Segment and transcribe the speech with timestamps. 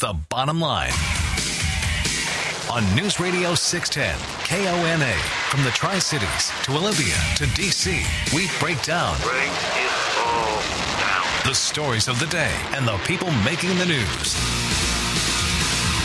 [0.00, 0.92] The Bottom Line.
[2.70, 4.14] On News Radio 610,
[4.46, 5.12] KONA.
[5.50, 9.16] From the Tri Cities to Olympia to D.C., we break down.
[9.22, 9.90] Break it
[10.22, 10.62] all
[11.02, 11.26] down.
[11.44, 14.38] The stories of the day and the people making the news.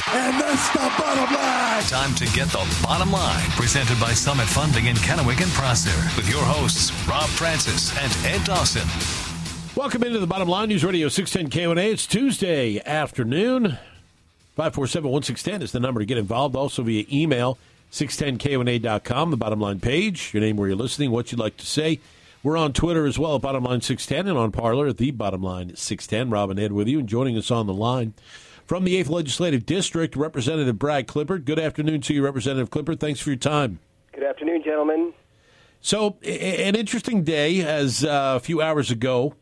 [0.09, 1.83] And that's the bottom line.
[1.83, 3.47] Time to get the bottom line.
[3.51, 6.17] Presented by Summit Funding in Kennewick and Prosser.
[6.17, 8.87] With your hosts, Rob Francis and Ed Dawson.
[9.75, 11.81] Welcome into the Bottom Line News Radio 610 KONA.
[11.81, 13.79] It's Tuesday afternoon.
[14.55, 16.55] 547 1610 is the number to get involved.
[16.55, 17.57] Also via email,
[17.91, 21.99] 610KONA.com, the bottom line page, your name, where you're listening, what you'd like to say.
[22.43, 25.75] We're on Twitter as well, Bottom Line 610, and on Parler at the Bottom Line
[25.75, 26.29] 610.
[26.29, 28.13] Robin Ed with you, and joining us on the line
[28.67, 31.45] from the 8th Legislative District, Representative Brad Klippert.
[31.45, 32.99] Good afternoon to you, Representative Klippert.
[32.99, 33.79] Thanks for your time.
[34.11, 35.13] Good afternoon, gentlemen.
[35.81, 39.33] So, an interesting day as uh, a few hours ago,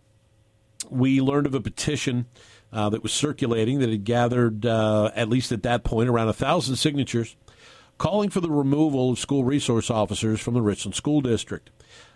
[0.92, 2.28] we learned of a petition
[2.72, 6.34] uh, that was circulating that had gathered, uh, at least at that point, around a
[6.34, 7.36] thousand signatures
[7.98, 11.70] calling for the removal of school resource officers from the Richland School District.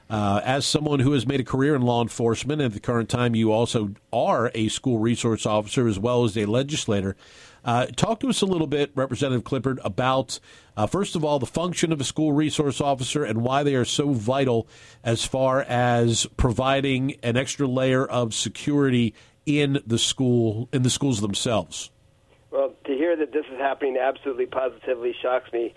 [0.09, 3.35] Uh, as someone who has made a career in law enforcement, at the current time
[3.35, 7.15] you also are a school resource officer as well as a legislator,
[7.65, 10.39] uh, talk to us a little bit, Representative Klippert, about,
[10.77, 13.83] uh, first of all, the function of a school resource officer and why they are
[13.83, 14.67] so vital
[15.03, 21.21] as far as providing an extra layer of security in the school, in the schools
[21.21, 21.89] themselves.
[22.51, 25.73] Well, to hear that this is happening absolutely positively shocks me.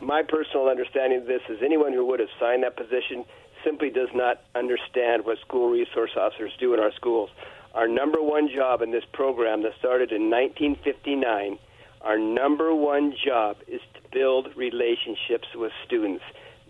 [0.00, 3.24] My personal understanding of this is anyone who would have signed that position
[3.62, 7.30] simply does not understand what school resource officers do in our schools.
[7.74, 11.58] Our number one job in this program that started in 1959,
[12.02, 16.22] our number one job is to build relationships with students.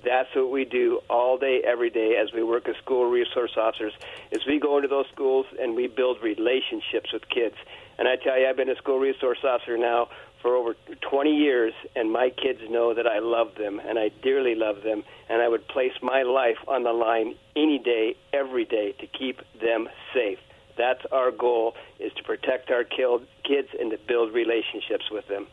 [0.04, 3.92] That's what we do all day, every day, as we work as school resource officers.
[4.30, 7.56] Is we go into those schools and we build relationships with kids.
[7.98, 10.08] And I tell you, I've been a school resource officer now
[10.40, 14.54] for over 20 years, and my kids know that I love them, and I dearly
[14.54, 18.92] love them, and I would place my life on the line any day, every day,
[19.00, 20.38] to keep them safe.
[20.76, 25.46] That's our goal: is to protect our kids and to build relationships with them.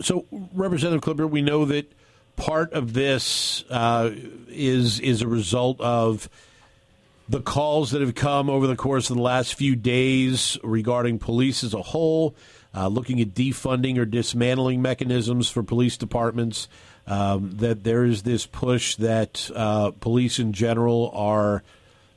[0.00, 1.90] So, Representative Klippert, we know that
[2.36, 4.10] part of this uh,
[4.48, 6.28] is is a result of
[7.28, 11.64] the calls that have come over the course of the last few days regarding police
[11.64, 12.36] as a whole,
[12.74, 16.68] uh, looking at defunding or dismantling mechanisms for police departments.
[17.08, 21.62] Um, that there is this push that uh, police in general are.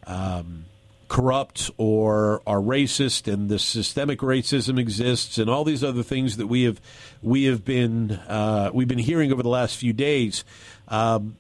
[0.08, 0.66] Um,
[1.10, 6.48] corrupt or are racist and the systemic racism exists and all these other things that
[6.48, 6.80] we have
[7.22, 10.46] we have been uh, we've been hearing over the last few days.
[10.88, 11.36] Um,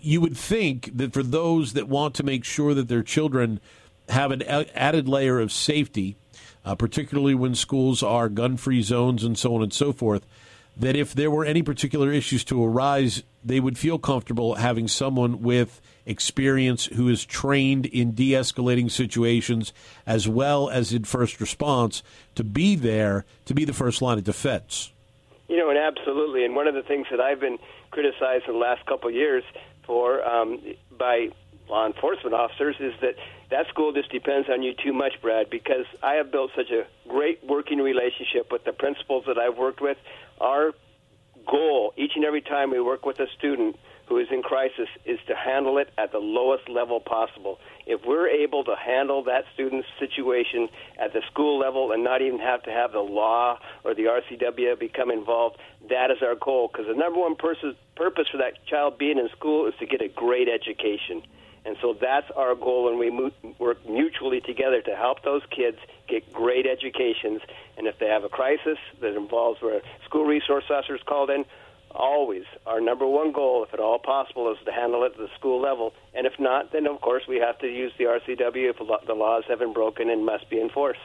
[0.00, 3.60] you would think that for those that want to make sure that their children
[4.08, 6.16] have an added layer of safety,
[6.64, 10.26] uh, particularly when schools are gun-free zones and so on and so forth,
[10.76, 15.42] that if there were any particular issues to arise, they would feel comfortable having someone
[15.42, 19.72] with experience who is trained in de escalating situations
[20.06, 22.02] as well as in first response
[22.34, 24.92] to be there to be the first line of defense.
[25.48, 26.44] You know, and absolutely.
[26.44, 27.58] And one of the things that I've been
[27.90, 29.44] criticized for the last couple of years
[29.86, 30.60] for um,
[30.98, 31.28] by
[31.68, 33.14] law enforcement officers is that
[33.50, 36.86] that school just depends on you too much, Brad, because I have built such a
[37.08, 39.96] great working relationship with the principals that I've worked with.
[40.40, 40.72] Our
[41.46, 43.76] goal each and every time we work with a student
[44.06, 47.58] who is in crisis is to handle it at the lowest level possible.
[47.86, 52.38] If we're able to handle that student's situation at the school level and not even
[52.38, 55.56] have to have the law or the RCW become involved,
[55.88, 56.68] that is our goal.
[56.70, 60.02] Because the number one pers- purpose for that child being in school is to get
[60.02, 61.22] a great education.
[61.66, 65.78] And so that's our goal and we mo- work mutually together to help those kids
[66.08, 67.40] get great educations.
[67.78, 71.46] And if they have a crisis that involves where school resource officers called in,
[71.94, 75.28] always our number one goal, if at all possible, is to handle it at the
[75.38, 75.92] school level.
[76.14, 79.44] And if not, then of course we have to use the RCW if the laws
[79.48, 81.00] have been broken and must be enforced.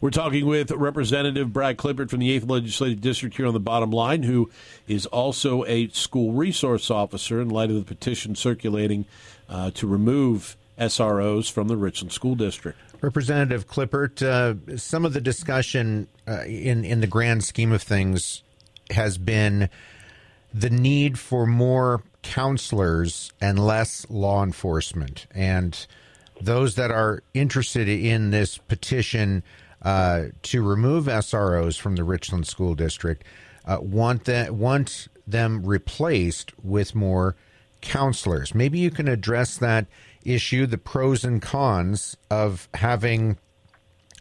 [0.00, 3.90] We're talking with Representative Brad Klippert from the 8th Legislative District here on the bottom
[3.90, 4.50] line, who
[4.88, 9.04] is also a school resource officer in light of the petition circulating
[9.48, 12.78] uh, to remove SROs from the Richland School District.
[13.02, 18.42] Representative Klippert, uh, some of the discussion uh, in in the grand scheme of things
[18.90, 19.68] has been
[20.52, 25.26] the need for more counselors and less law enforcement.
[25.30, 25.86] And
[26.40, 29.42] those that are interested in this petition
[29.82, 33.24] uh, to remove SROs from the Richland School District
[33.64, 37.36] uh, want that want them replaced with more
[37.80, 38.54] counselors.
[38.54, 39.86] Maybe you can address that
[40.24, 43.38] issue, the pros and cons of having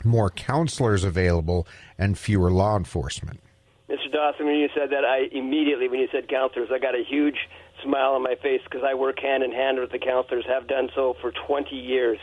[0.04, 1.68] more counselors available
[1.98, 3.42] and fewer law enforcement?
[4.20, 7.38] Dawson, when you said that, I immediately, when you said counselors, I got a huge
[7.82, 10.90] smile on my face because I work hand in hand with the counselors, have done
[10.94, 12.20] so for 20 years.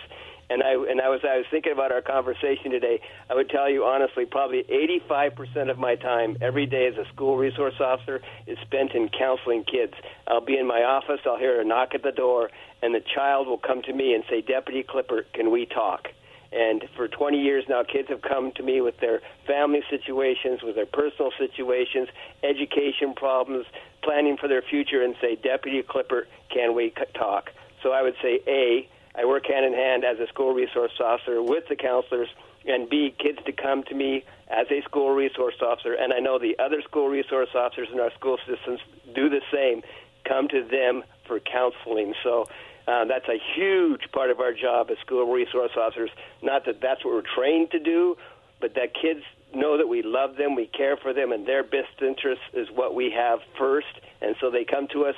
[0.50, 3.00] And I and I was I was thinking about our conversation today.
[3.30, 4.62] I would tell you honestly, probably
[5.08, 9.64] 85% of my time every day as a school resource officer is spent in counseling
[9.64, 9.94] kids.
[10.28, 12.50] I'll be in my office, I'll hear a knock at the door,
[12.82, 16.08] and the child will come to me and say, "Deputy Klippert, can we talk?"
[16.56, 20.74] And for 20 years now, kids have come to me with their family situations, with
[20.74, 22.08] their personal situations,
[22.42, 23.66] education problems,
[24.02, 27.50] planning for their future, and say, Deputy Klippert, can we talk?
[27.82, 31.42] So I would say, A, I work hand in hand as a school resource officer
[31.42, 32.28] with the counselors,
[32.64, 36.38] and B, kids to come to me as a school resource officer, and I know
[36.38, 38.80] the other school resource officers in our school systems
[39.14, 39.82] do the same,
[40.24, 42.14] come to them for counseling.
[42.22, 42.48] So
[42.86, 46.10] uh, that's a huge part of our job as school resource officers.
[46.42, 48.16] Not that that's what we're trained to do,
[48.60, 49.22] but that kids
[49.54, 52.94] know that we love them, we care for them, and their best interest is what
[52.94, 53.86] we have first.
[54.20, 55.14] And so they come to us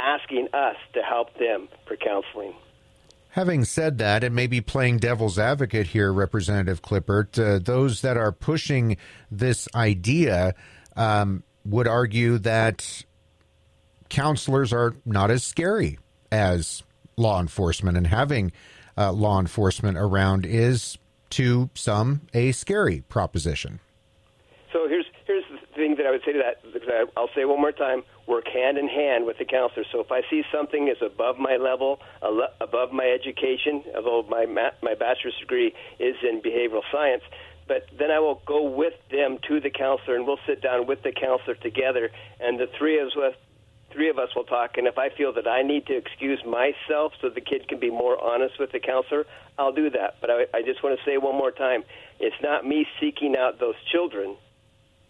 [0.00, 2.54] asking us to help them for counseling.
[3.30, 8.32] Having said that, and maybe playing devil's advocate here, Representative Klippert, uh, those that are
[8.32, 8.98] pushing
[9.30, 10.54] this idea
[10.96, 13.04] um, would argue that
[14.10, 15.98] counselors are not as scary
[16.30, 16.82] as
[17.16, 18.52] law enforcement and having
[18.96, 20.98] uh, law enforcement around is
[21.30, 23.80] to some a scary proposition.
[24.72, 27.12] So here's here's the thing that I would say to that.
[27.16, 29.84] I'll say one more time: work hand in hand with the counselor.
[29.92, 32.00] So if I see something is above my level,
[32.60, 37.22] above my education, although my my bachelor's degree is in behavioral science,
[37.66, 41.02] but then I will go with them to the counselor, and we'll sit down with
[41.02, 42.10] the counselor together,
[42.40, 43.34] and the three of us
[43.92, 47.12] three of us will talk, and if I feel that I need to excuse myself
[47.20, 49.26] so the kid can be more honest with the counselor,
[49.58, 50.16] I'll do that.
[50.20, 51.84] But I, I just want to say one more time
[52.18, 54.36] it's not me seeking out those children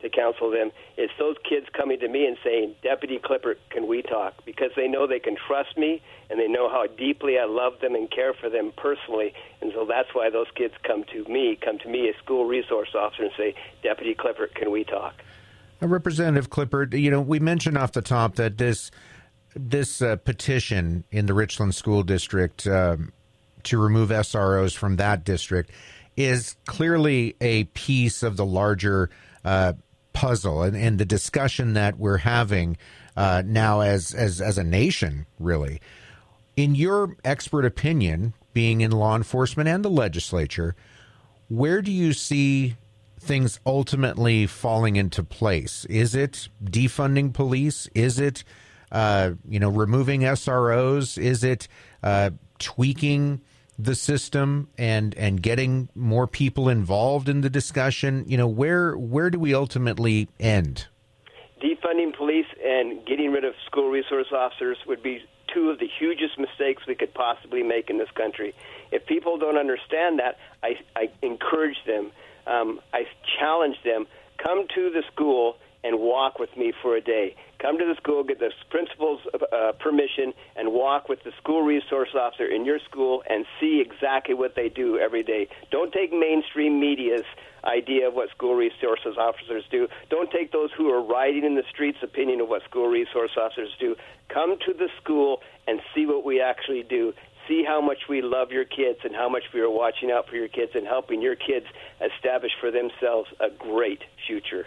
[0.02, 0.70] to counsel them.
[0.96, 4.34] It's those kids coming to me and saying, Deputy Klippert, can we talk?
[4.44, 7.94] Because they know they can trust me and they know how deeply I love them
[7.94, 9.32] and care for them personally.
[9.61, 12.94] And so that's why those kids come to me, come to me as school resource
[12.94, 15.14] officer and say, Deputy Klippert, can we talk?
[15.88, 18.90] Representative Klippert, you know, we mentioned off the top that this
[19.55, 23.12] this uh, petition in the Richland School District um,
[23.64, 25.70] to remove SROs from that district
[26.17, 29.11] is clearly a piece of the larger
[29.44, 29.75] uh,
[30.12, 32.76] puzzle and, and, the discussion that we're having
[33.17, 35.81] uh, now as, as as a nation, really.
[36.56, 40.76] In your expert opinion, being in law enforcement and the legislature,
[41.49, 42.76] where do you see
[43.22, 45.84] things ultimately falling into place?
[45.86, 47.88] Is it defunding police?
[47.94, 48.44] Is it,
[48.90, 51.16] uh, you know, removing SROs?
[51.16, 51.69] Is it
[52.02, 53.40] uh, tweaking
[53.78, 58.24] the system and and getting more people involved in the discussion?
[58.26, 60.88] You know, where where do we ultimately end?
[61.62, 65.22] Defunding police and getting rid of school resource officers would be
[65.52, 68.54] two of the hugest mistakes we could possibly make in this country.
[68.90, 72.10] If people don't understand that, I, I encourage them
[72.47, 73.05] um, I
[73.39, 74.06] challenge them
[74.43, 77.35] come to the school and walk with me for a day.
[77.61, 82.11] Come to the school, get the principal's uh, permission, and walk with the school resource
[82.15, 85.49] officer in your school and see exactly what they do every day.
[85.71, 87.25] Don't take mainstream media's
[87.65, 89.89] idea of what school resources officers do.
[90.11, 93.70] Don't take those who are riding in the streets' opinion of what school resource officers
[93.79, 93.96] do.
[94.29, 97.13] Come to the school and see what we actually do
[97.49, 100.37] see how much we love your kids and how much we are watching out for
[100.37, 101.67] your kids and helping your kids
[102.01, 104.67] establish for themselves a great future.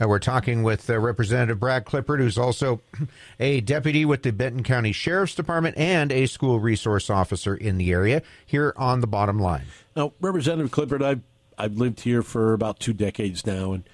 [0.00, 2.80] And we're talking with uh, Representative Brad Klippert, who's also
[3.40, 7.92] a deputy with the Benton County Sheriff's Department and a school resource officer in the
[7.92, 9.66] area, here on the bottom line.
[9.94, 11.20] Now, Representative Klippert, I've,
[11.56, 13.88] I've lived here for about two decades now, and,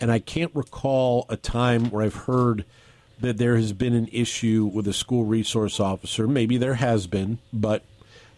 [0.00, 2.64] and I can't recall a time where I've heard–
[3.20, 6.26] that there has been an issue with a school resource officer.
[6.26, 7.82] Maybe there has been, but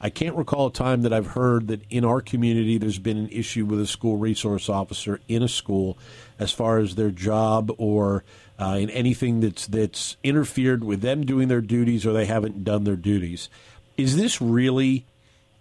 [0.01, 3.31] I can't recall a time that I've heard that in our community there's been an
[3.31, 5.97] issue with a school resource officer in a school
[6.39, 8.23] as far as their job or
[8.59, 12.85] uh, in anything that's that's interfered with them doing their duties or they haven't done
[12.85, 13.49] their duties.
[13.97, 15.07] Is this really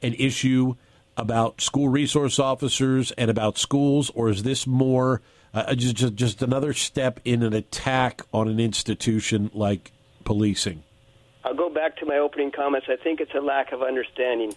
[0.01, 0.75] an issue
[1.17, 5.21] about school resource officers and about schools, or is this more
[5.61, 9.91] uh, just, just just another step in an attack on an institution like
[10.23, 10.83] policing.
[11.43, 12.87] I'll go back to my opening comments.
[12.89, 14.53] I think it's a lack of understanding.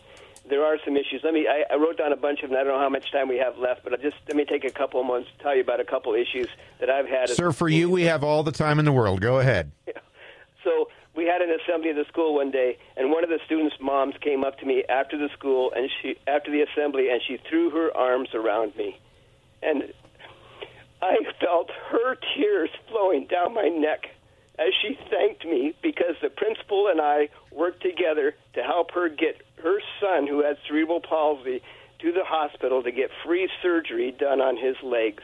[0.49, 1.21] There are some issues.
[1.23, 1.47] Let me.
[1.47, 2.59] I, I wrote down a bunch of them.
[2.59, 4.65] I don't know how much time we have left, but I'll just let me take
[4.65, 6.49] a couple of months to tell you about a couple issues
[6.81, 7.29] that I've had.
[7.29, 9.21] Sir, for you, we have all the time in the world.
[9.21, 9.73] Go ahead.
[10.65, 13.77] So we had an assembly at the school one day, and one of the students'
[13.81, 17.39] moms came up to me after the school and she after the assembly, and she
[17.49, 18.99] threw her arms around me,
[19.63, 19.95] and
[21.01, 24.07] I felt her tears flowing down my neck
[24.59, 29.41] as she thanked me because the principal and I worked together to help her get
[29.63, 31.63] her son, who had cerebral palsy,
[32.01, 35.23] to the hospital to get free surgery done on his legs.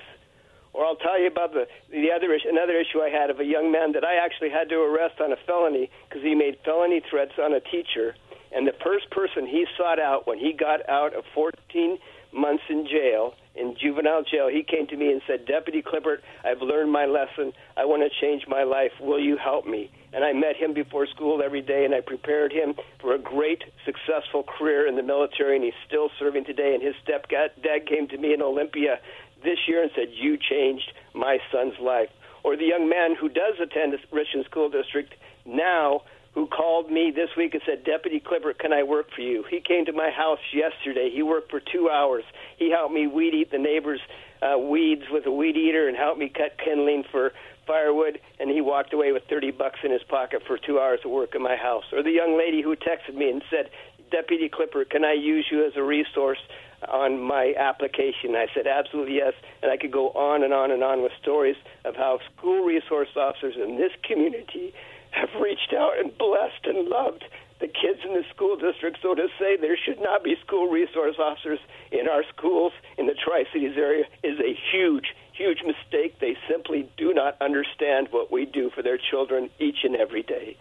[0.72, 3.44] Or I'll tell you about the the other issue, another issue I had of a
[3.44, 7.00] young man that I actually had to arrest on a felony because he made felony
[7.08, 8.16] threats on a teacher.
[8.50, 11.98] And the first person he sought out when he got out of 14
[12.32, 16.60] months in jail, in juvenile jail, he came to me and said, Deputy Klippert, I've
[16.60, 17.52] learned my lesson.
[17.76, 18.90] I want to change my life.
[19.00, 19.90] Will you help me?
[20.12, 23.62] And I met him before school every day, and I prepared him for a great,
[23.84, 26.74] successful career in the military, and he's still serving today.
[26.74, 28.98] And his stepdad came to me in Olympia
[29.42, 32.10] this year and said, You changed my son's life.
[32.42, 35.14] Or the young man who does attend the Richmond School District
[35.46, 36.02] now
[36.34, 39.44] who called me this week and said, Deputy Klippert, can I work for you?
[39.48, 41.10] He came to my house yesterday.
[41.14, 42.24] He worked for two hours.
[42.58, 44.00] He helped me weed eat the neighbors'
[44.42, 47.32] uh, weeds with a weed eater and helped me cut kindling for
[47.66, 51.10] firewood, and he walked away with 30 bucks in his pocket for two hours of
[51.10, 51.84] work in my house.
[51.92, 53.70] Or the young lady who texted me and said,
[54.10, 56.38] Deputy Klippert, can I use you as a resource
[56.86, 58.34] on my application?
[58.36, 59.32] I said, absolutely yes.
[59.62, 63.08] And I could go on and on and on with stories of how school resource
[63.16, 64.74] officers in this community
[65.14, 67.24] have reached out and blessed and loved
[67.60, 68.98] the kids in the school district.
[69.00, 71.60] So to say there should not be school resource officers
[71.92, 76.18] in our schools in the Tri Cities area is a huge, huge mistake.
[76.18, 80.56] They simply do not understand what we do for their children each and every day.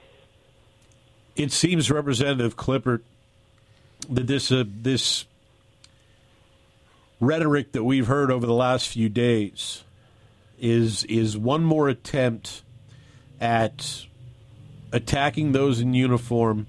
[1.36, 3.02] It seems, Representative Klippert,
[4.08, 5.26] that this uh, this
[7.20, 9.84] rhetoric that we've heard over the last few days
[10.60, 12.62] is is one more attempt
[13.42, 14.06] at
[14.94, 16.68] attacking those in uniform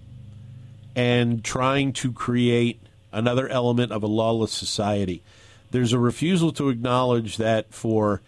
[0.96, 2.80] and trying to create
[3.12, 5.22] another element of a lawless society.
[5.70, 8.22] There's a refusal to acknowledge that for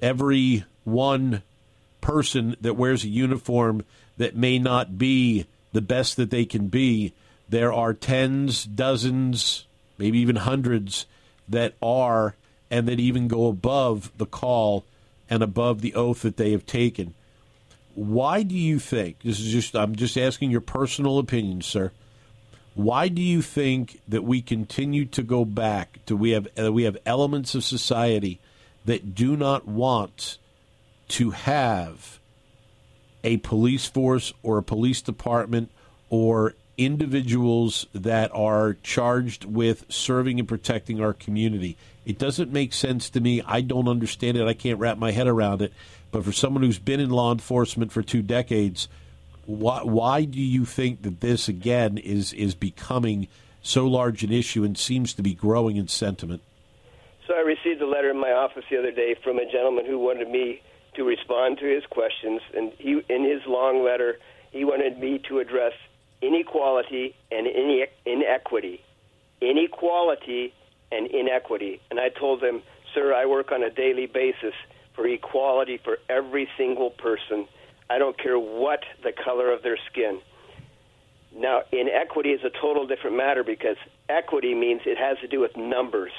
[0.00, 1.42] every one
[2.00, 3.84] person that wears a uniform
[4.16, 7.12] that may not be the best that they can be,
[7.48, 9.66] there are tens, dozens,
[9.98, 11.06] maybe even hundreds
[11.48, 12.34] that are
[12.70, 14.84] and that even go above the call
[15.28, 17.14] and above the oath that they have taken.
[17.94, 21.92] Why do you think this is just I'm just asking your personal opinion, sir?
[22.74, 26.84] Why do you think that we continue to go back to we have uh, we
[26.84, 28.40] have elements of society
[28.84, 30.38] that do not want
[31.08, 32.18] to have
[33.22, 35.70] a police force or a police department
[36.10, 41.76] or individuals that are charged with serving and protecting our community.
[42.04, 43.40] It doesn't make sense to me.
[43.46, 44.46] I don't understand it.
[44.46, 45.72] I can't wrap my head around it.
[46.14, 48.86] But for someone who's been in law enforcement for two decades,
[49.46, 53.26] why, why do you think that this again is is becoming
[53.62, 56.40] so large an issue and seems to be growing in sentiment?
[57.26, 59.98] So I received a letter in my office the other day from a gentleman who
[59.98, 60.62] wanted me
[60.94, 64.20] to respond to his questions, and he, in his long letter,
[64.52, 65.72] he wanted me to address
[66.22, 68.80] inequality and inequity,
[69.40, 70.54] inequality
[70.92, 71.80] and inequity.
[71.90, 72.62] And I told him,
[72.94, 74.54] sir, I work on a daily basis
[74.94, 77.46] for equality for every single person.
[77.90, 80.20] I don't care what the color of their skin.
[81.36, 83.76] Now, inequity is a total different matter because
[84.08, 86.12] equity means it has to do with numbers.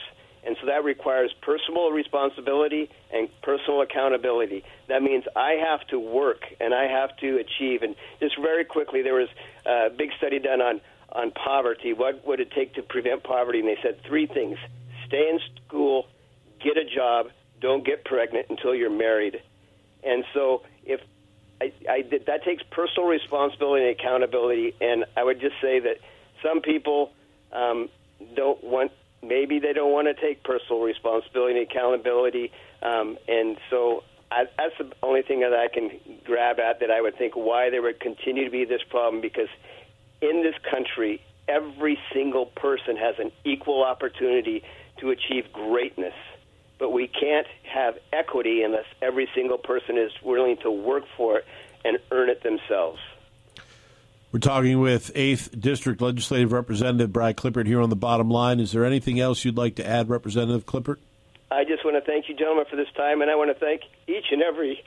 [0.46, 4.64] And so that requires personal responsibility and personal accountability.
[4.88, 7.82] That means I have to work and I have to achieve.
[7.82, 9.30] And just very quickly, there was
[9.66, 11.94] a big study done on, on poverty.
[11.94, 13.60] What would it take to prevent poverty?
[13.60, 14.58] And they said three things
[15.08, 16.08] stay in school,
[16.64, 17.28] get a job,
[17.62, 19.42] don't get pregnant until you're married.
[20.04, 21.02] And so if
[21.62, 25.98] I, I that takes personal responsibility and accountability, and I would just say that
[26.44, 27.12] some people
[27.52, 27.90] um,
[28.36, 28.92] don't want
[29.24, 32.52] maybe they don't want to take personal responsibility and accountability,
[32.84, 35.92] um, and so I, that's the only thing that I can
[36.26, 39.22] grab at that I would think why there would continue to be this problem.
[39.22, 39.50] Because
[40.22, 44.64] in this country every single person has an equal opportunity
[45.00, 46.14] to achieve greatness
[46.80, 51.46] but we can't have equity unless every single person is willing to work for it
[51.84, 53.00] and earn it themselves.
[54.32, 58.60] We're talking with 8th District Legislative Representative Brad Klippert here on the bottom line.
[58.60, 60.98] Is there anything else you'd like to add, Representative Klippert?
[61.50, 63.84] I just want to thank you, gentlemen, for this time, and I want to thank
[64.08, 64.84] each and every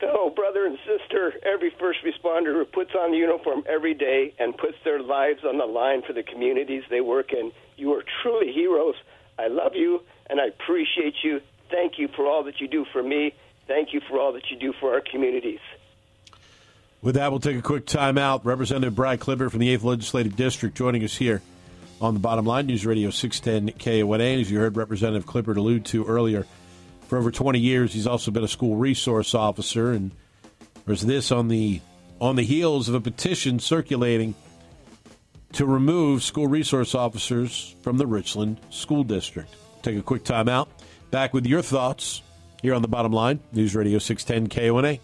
[0.00, 4.56] fellow brother and sister, every first responder who puts on the uniform every day and
[4.56, 7.52] puts their lives on the line for the communities they work in.
[7.76, 8.96] You are truly heroes.
[9.38, 11.40] I love you, and I appreciate you.
[11.70, 13.34] Thank you for all that you do for me.
[13.66, 15.60] Thank you for all that you do for our communities.
[17.02, 18.44] With that, we'll take a quick time out.
[18.44, 21.42] Representative Brad Klippert from the 8th Legislative District joining us here
[22.00, 22.66] on the bottom line.
[22.66, 24.40] News Radio 610 KONA.
[24.40, 26.46] As you heard Representative Klippert allude to earlier,
[27.06, 29.92] for over 20 years, he's also been a school resource officer.
[29.92, 30.12] And
[30.86, 31.80] there's this on the
[32.20, 34.34] on the heels of a petition circulating
[35.52, 39.48] to remove school resource officers from the Richland School District.
[39.82, 40.68] Take a quick time out.
[41.10, 42.22] Back with your thoughts
[42.62, 43.40] here on the bottom line.
[43.52, 44.98] News Radio 610 KONA.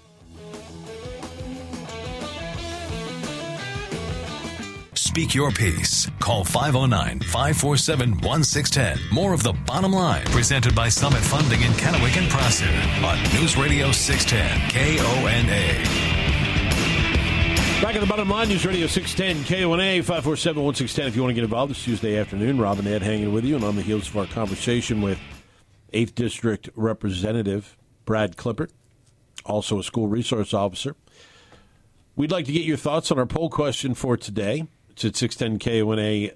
[4.94, 6.10] Speak your piece.
[6.20, 9.14] Call 509 547 1610.
[9.14, 12.66] More of the bottom line presented by Summit Funding in Kennewick and Prosser
[13.02, 16.05] on News Radio 610 KONA.
[17.86, 21.06] Back at the bottom line, News Radio 610 KONA 547 1610.
[21.06, 22.58] If you want to get involved, it's Tuesday afternoon.
[22.58, 25.20] Rob and Ed hanging with you, and on the heels of our conversation with
[25.92, 28.72] 8th District Representative Brad Klippert,
[29.44, 30.96] also a school resource officer.
[32.16, 34.66] We'd like to get your thoughts on our poll question for today.
[34.90, 36.32] It's at 610 KONA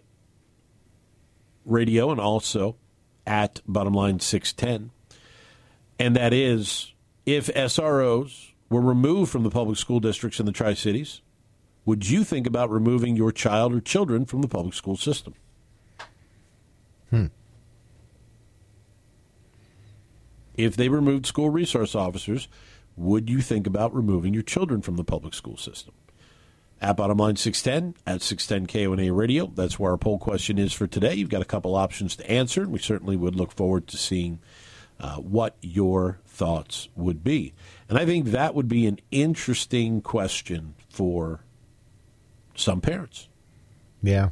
[1.65, 2.77] radio and also
[3.27, 4.93] at bottom line 610.
[5.99, 6.93] And that is
[7.27, 11.23] if SROs were removed from the public school districts in the Tri Cities,
[11.85, 15.35] would you think about removing your child or children from the public school system?
[17.11, 17.27] Hmm.
[20.55, 22.49] If they removed school resource officers,
[22.97, 25.95] would you think about removing your children from the public school system?
[26.83, 29.47] At bottom line 610, at 610 KONA Radio.
[29.55, 31.15] That's where our poll question is for today.
[31.15, 34.39] You've got a couple options to answer, and we certainly would look forward to seeing
[34.99, 37.53] uh, what your thoughts would be.
[37.89, 41.41] And I think that would be an interesting question for
[42.61, 43.29] some parents.
[44.03, 44.31] Yeah.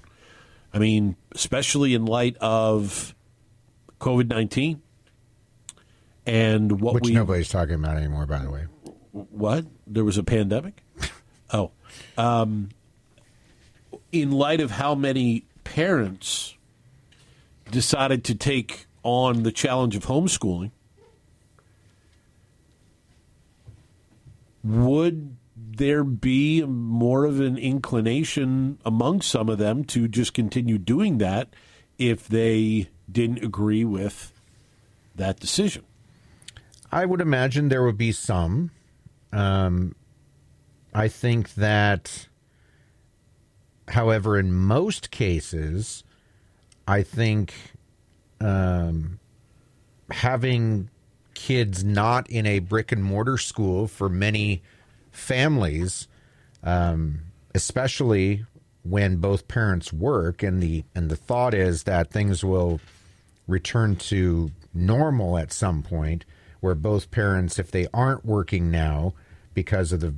[0.73, 3.15] I mean, especially in light of
[4.01, 4.83] COVID 19
[6.27, 7.13] and what Which we.
[7.13, 8.67] nobody's talking about anymore, by the way.
[9.13, 9.65] What?
[9.87, 10.83] There was a pandemic?
[11.53, 11.71] oh.
[12.19, 12.69] Um,
[14.13, 16.55] in light of how many parents
[17.71, 20.71] decided to take on the challenge of homeschooling,
[24.63, 25.38] would
[25.77, 31.55] there be more of an inclination among some of them to just continue doing that
[31.99, 34.33] if they didn't agree with
[35.15, 35.85] that decision?
[36.91, 38.71] I would imagine there would be some.
[39.33, 39.95] Um,
[40.95, 42.29] I think that,
[43.89, 46.03] however, in most cases,
[46.87, 47.55] I think
[48.41, 49.19] um,
[50.11, 50.91] having
[51.35, 54.63] kids not in a brick and mortar school for many
[55.19, 56.09] families,
[56.63, 57.21] um,
[57.55, 58.45] especially
[58.83, 62.81] when both parents work, and the and the thought is that things will
[63.47, 66.25] return to normal at some point,
[66.61, 69.13] where both parents, if they aren't working now
[69.55, 70.15] because of the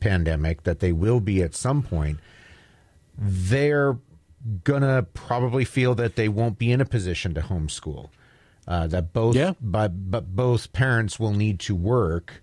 [0.00, 2.18] pandemic, that they will be at some point,
[3.18, 3.98] they're
[4.62, 8.08] gonna probably feel that they won't be in a position to homeschool.
[8.66, 9.52] Uh, that both, Yeah.
[9.60, 12.42] but but both parents will need to work.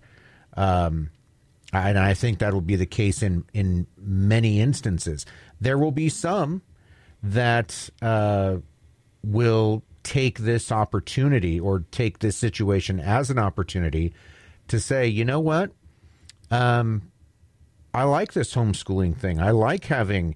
[0.56, 1.10] Um,
[1.72, 5.26] and I think that will be the case in in many instances.
[5.60, 6.62] There will be some
[7.22, 8.56] that uh,
[9.22, 14.12] will take this opportunity or take this situation as an opportunity
[14.68, 15.70] to say, you know what,
[16.50, 17.02] um,
[17.94, 19.40] I like this homeschooling thing.
[19.40, 20.34] I like having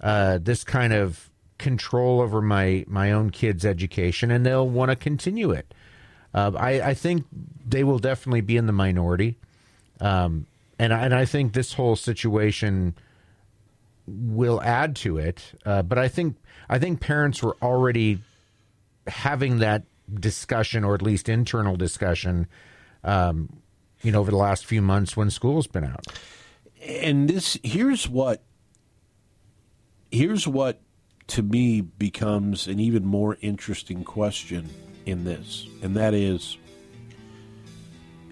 [0.00, 4.96] uh, this kind of control over my my own kids' education, and they'll want to
[4.96, 5.74] continue it.
[6.32, 7.24] Uh, I, I think
[7.66, 9.38] they will definitely be in the minority,
[10.00, 10.46] um,
[10.78, 12.94] and I, and I think this whole situation
[14.06, 15.52] will add to it.
[15.64, 16.36] Uh, but I think
[16.68, 18.20] I think parents were already
[19.06, 22.46] having that discussion, or at least internal discussion,
[23.04, 23.60] um,
[24.02, 26.06] you know, over the last few months when school's been out.
[26.86, 28.42] and this here's what
[30.10, 30.80] here's what
[31.26, 34.68] to me becomes an even more interesting question
[35.04, 36.56] in this and that is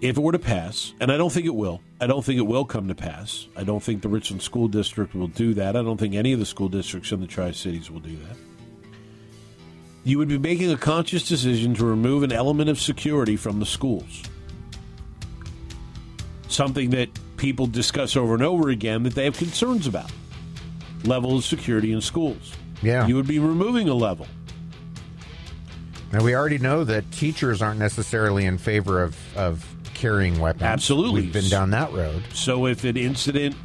[0.00, 2.46] if it were to pass and i don't think it will i don't think it
[2.46, 5.82] will come to pass i don't think the richland school district will do that i
[5.82, 8.36] don't think any of the school districts in the tri-cities will do that
[10.04, 13.66] you would be making a conscious decision to remove an element of security from the
[13.66, 14.22] schools
[16.48, 20.10] something that people discuss over and over again that they have concerns about
[21.04, 22.52] level of security in schools.
[22.82, 23.06] Yeah.
[23.06, 24.26] You would be removing a level.
[26.12, 29.64] Now we already know that teachers aren't necessarily in favor of, of
[29.96, 30.62] carrying weapons.
[30.62, 31.22] Absolutely.
[31.22, 32.22] We've been down that road.
[32.32, 33.56] So if an incident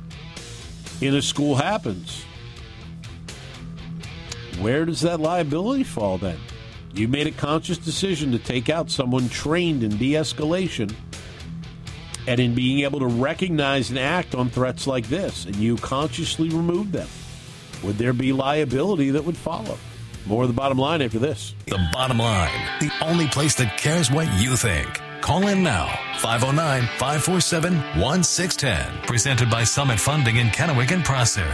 [1.00, 2.24] in a school happens,
[4.60, 6.38] where does that liability fall then?
[6.94, 10.94] You made a conscious decision to take out someone trained in de escalation.
[12.28, 16.50] and in being able to recognize and act on threats like this, and you consciously
[16.50, 17.08] remove them,
[17.84, 19.78] would there be liability that would follow?
[20.28, 21.56] More of the bottom line after this.
[21.66, 25.01] The bottom line, the only place that cares what you think.
[25.22, 25.86] Call in now,
[26.18, 29.08] 509 547 1610.
[29.08, 31.48] Presented by Summit Funding in Kennewick and Prosser.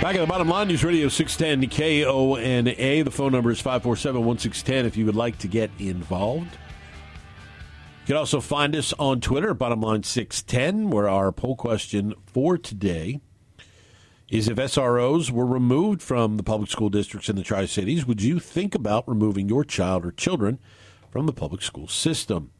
[0.00, 3.04] Back at the bottom line, News Radio 610 KONA.
[3.04, 6.52] The phone number is 547 1610 if you would like to get involved.
[6.52, 12.58] You can also find us on Twitter, Bottom Line 610, where our poll question for
[12.58, 13.20] today
[14.28, 18.22] is if SROs were removed from the public school districts in the Tri Cities, would
[18.22, 20.58] you think about removing your child or children
[21.10, 22.50] from the public school system?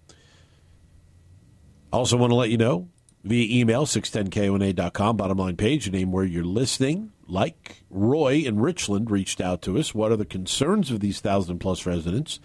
[1.92, 2.88] Also, want to let you know
[3.22, 7.12] via email 610kona.com, bottom line page, name where you're listening.
[7.26, 9.94] Like Roy in Richland reached out to us.
[9.94, 12.38] What are the concerns of these thousand plus residents?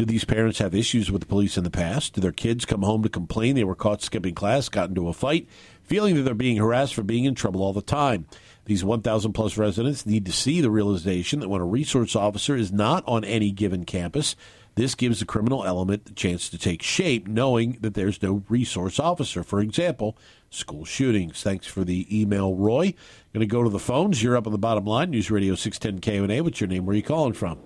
[0.00, 2.14] Do these parents have issues with the police in the past?
[2.14, 5.12] Do their kids come home to complain they were caught skipping class, got into a
[5.12, 5.46] fight,
[5.82, 8.24] feeling that they're being harassed for being in trouble all the time?
[8.64, 12.72] These 1,000 plus residents need to see the realization that when a resource officer is
[12.72, 14.36] not on any given campus,
[14.74, 18.98] this gives the criminal element the chance to take shape, knowing that there's no resource
[18.98, 19.42] officer.
[19.42, 20.16] For example,
[20.48, 21.42] school shootings.
[21.42, 22.94] Thanks for the email, Roy.
[23.34, 24.22] Going to go to the phones.
[24.22, 25.10] You're up on the bottom line.
[25.10, 26.42] News Radio 610 KONA.
[26.42, 26.86] What's your name?
[26.86, 27.58] Where are you calling from?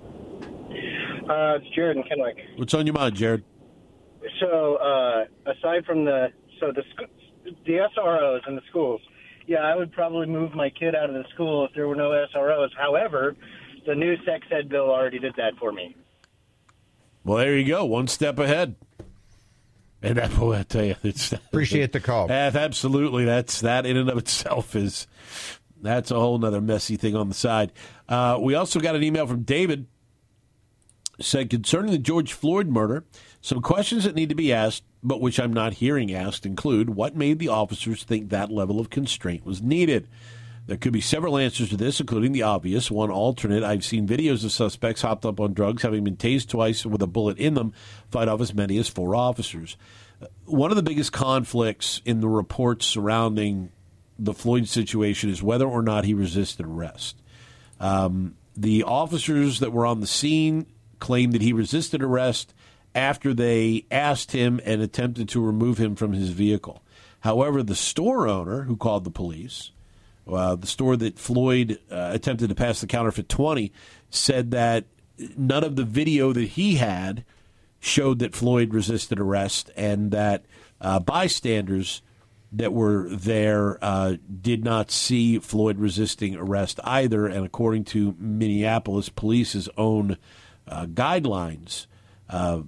[1.29, 2.37] Uh, it's Jared in Kennewick.
[2.57, 3.45] What's on your mind, Jared?
[4.41, 6.29] So, uh, aside from the
[6.61, 9.01] so the sc- the SROs in the schools,
[9.47, 12.11] yeah, I would probably move my kid out of the school if there were no
[12.35, 12.71] SROs.
[12.77, 13.37] However,
[13.87, 15.97] the new sex ed bill already did that for me.
[17.25, 17.85] Well, there you go.
[17.85, 18.77] One step ahead.
[20.03, 22.31] And that, boy, I tell you, it's Appreciate the call.
[22.31, 25.07] Absolutely, that's that in and of itself is
[25.81, 27.73] that's a whole other messy thing on the side.
[28.09, 29.87] Uh, we also got an email from David
[31.21, 33.05] said concerning the George Floyd murder,
[33.41, 37.17] some questions that need to be asked, but which I'm not hearing asked, include what
[37.17, 40.09] made the officers think that level of constraint was needed.
[40.67, 42.91] There could be several answers to this, including the obvious.
[42.91, 46.87] One alternate I've seen videos of suspects hopped up on drugs, having been tased twice
[46.87, 47.75] with a bullet in them,
[48.11, 49.77] fight off as many as four officers.
[50.47, 53.73] One of the biggest conflicts in the reports surrounding
[54.19, 57.21] the Floyd situation is whether or not he resisted arrest.
[57.79, 60.67] Um, the officers that were on the scene
[61.05, 62.55] claimed that he resisted arrest
[62.95, 66.83] after they asked him and attempted to remove him from his vehicle.
[67.21, 69.71] However, the store owner who called the police,
[70.27, 73.71] uh, the store that Floyd uh, attempted to pass the counterfeit 20,
[74.09, 74.87] said that
[75.37, 77.23] none of the video that he had
[77.81, 80.47] showed that Floyd resisted arrest and that
[80.81, 82.01] uh, bystanders
[82.51, 87.27] that were there uh, did not see Floyd resisting arrest either.
[87.27, 90.17] And according to Minneapolis police's own
[90.69, 91.87] uh, guidelines,
[92.29, 92.61] uh,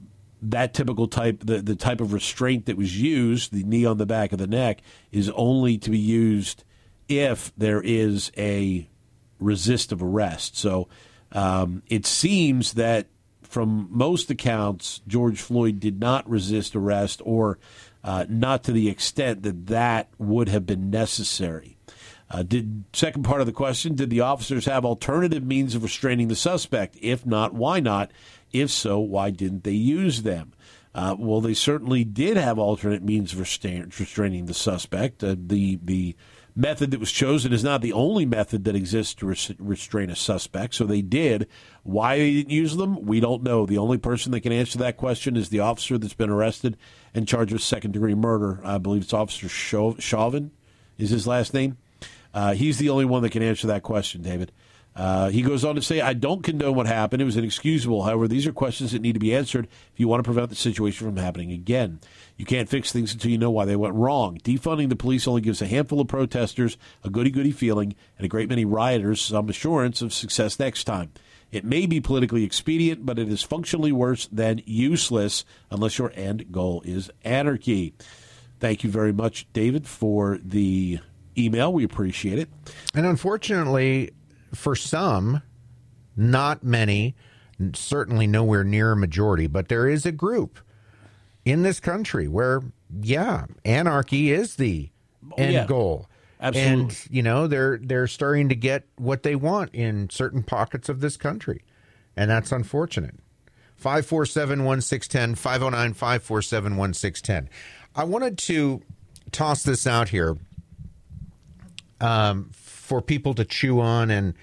[0.42, 4.06] that typical type, the, the type of restraint that was used, the knee on the
[4.06, 4.80] back of the neck,
[5.10, 6.64] is only to be used
[7.08, 8.88] if there is a
[9.38, 10.56] resist of arrest.
[10.56, 10.88] So
[11.32, 13.06] um, it seems that
[13.42, 17.58] from most accounts, George Floyd did not resist arrest or
[18.04, 21.75] uh, not to the extent that that would have been necessary.
[22.30, 23.94] Uh, did second part of the question?
[23.94, 26.96] Did the officers have alternative means of restraining the suspect?
[27.00, 28.10] If not, why not?
[28.52, 30.52] If so, why didn't they use them?
[30.94, 35.22] Uh, well, they certainly did have alternate means of restraining the suspect.
[35.22, 36.16] Uh, the the
[36.56, 40.16] method that was chosen is not the only method that exists to res- restrain a
[40.16, 40.74] suspect.
[40.74, 41.46] So they did.
[41.82, 43.66] Why they didn't use them, we don't know.
[43.66, 46.78] The only person that can answer that question is the officer that's been arrested
[47.14, 48.60] and charged with second degree murder.
[48.64, 50.50] I believe it's Officer Chauvin
[50.96, 51.76] is his last name.
[52.36, 54.52] Uh, he's the only one that can answer that question, David.
[54.94, 57.22] Uh, he goes on to say, I don't condone what happened.
[57.22, 58.02] It was inexcusable.
[58.02, 60.54] However, these are questions that need to be answered if you want to prevent the
[60.54, 61.98] situation from happening again.
[62.36, 64.38] You can't fix things until you know why they went wrong.
[64.44, 68.28] Defunding the police only gives a handful of protesters a goody goody feeling and a
[68.28, 71.12] great many rioters some assurance of success next time.
[71.50, 76.52] It may be politically expedient, but it is functionally worse than useless unless your end
[76.52, 77.94] goal is anarchy.
[78.60, 80.98] Thank you very much, David, for the
[81.38, 81.72] email.
[81.72, 82.48] We appreciate it.
[82.94, 84.10] And unfortunately,
[84.54, 85.42] for some,
[86.16, 87.14] not many,
[87.74, 90.58] certainly nowhere near a majority, but there is a group
[91.44, 92.62] in this country where,
[93.02, 94.90] yeah, anarchy is the
[95.32, 95.66] oh, end yeah.
[95.66, 96.08] goal.
[96.38, 96.82] Absolutely.
[96.82, 101.00] And you know they're they're starting to get what they want in certain pockets of
[101.00, 101.64] this country,
[102.14, 103.14] and that's unfortunate.
[103.82, 107.48] 547-1610, 509-547-1610.
[107.94, 108.82] I wanted to
[109.32, 110.38] toss this out here
[112.00, 114.34] um, for people to chew on, and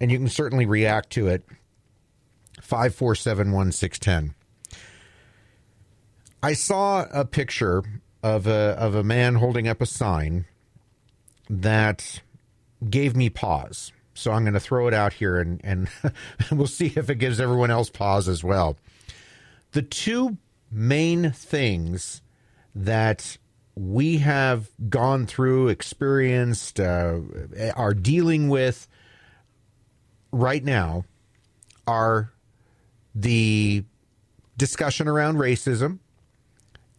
[0.00, 1.44] and you can certainly react to it.
[2.60, 4.34] 547 1610.
[6.42, 7.82] I saw a picture
[8.22, 10.46] of a, of a man holding up a sign
[11.48, 12.22] that
[12.88, 13.92] gave me pause.
[14.14, 15.88] So I'm going to throw it out here and, and
[16.50, 18.76] we'll see if it gives everyone else pause as well.
[19.72, 20.38] The two
[20.70, 22.22] main things
[22.74, 23.36] that
[23.76, 27.20] we have gone through, experienced, uh,
[27.74, 28.86] are dealing with
[30.30, 31.04] right now
[31.86, 32.32] are
[33.14, 33.84] the
[34.56, 35.98] discussion around racism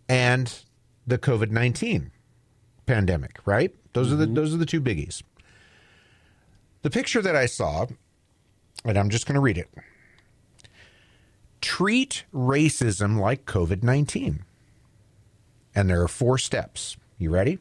[0.08, 0.64] and
[1.08, 2.12] the COVID 19
[2.86, 3.74] pandemic, right?
[3.94, 5.24] Those are the those are the two biggies.
[6.82, 7.88] The picture that I saw,
[8.84, 9.70] and I'm just going to read it.
[11.62, 14.44] Treat racism like COVID 19.
[15.76, 16.98] And there are four steps.
[17.18, 17.60] You ready?